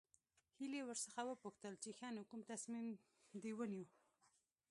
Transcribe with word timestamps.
هيلې 0.57 0.81
ورڅخه 0.85 1.21
وپوښتل 1.25 1.73
چې 1.83 1.89
ښه 1.97 2.07
نو 2.15 2.21
کوم 2.29 2.41
تصميم 2.51 2.87
دې 3.41 3.51
ونيو. 3.57 3.85